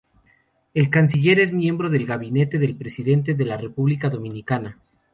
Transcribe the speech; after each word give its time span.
El 0.73 0.89
canciller 0.89 1.39
es 1.39 1.53
miembro 1.53 1.91
del 1.91 2.07
Gabinete 2.07 2.57
del 2.57 2.75
presidente 2.75 3.35
de 3.35 3.45
la 3.45 3.55
República 3.57 4.09
Dominicana. 4.09 4.79